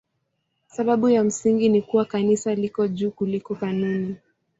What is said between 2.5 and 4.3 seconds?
liko juu kuliko kanuni.